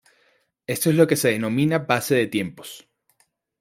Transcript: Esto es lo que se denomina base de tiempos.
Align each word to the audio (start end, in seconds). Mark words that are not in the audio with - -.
Esto 0.65 0.89
es 0.89 0.95
lo 0.95 1.05
que 1.05 1.15
se 1.15 1.29
denomina 1.29 1.77
base 1.77 2.15
de 2.15 2.25
tiempos. 2.25 2.89